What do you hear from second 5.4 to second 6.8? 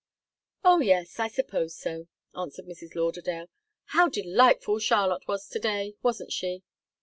to day, wasn't she?"